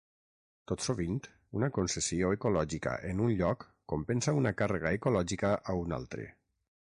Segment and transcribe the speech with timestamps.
[0.69, 1.19] Tot sovint,
[1.59, 6.27] una concessió ecològica en un lloc compensa una càrrega ecològica a un altre.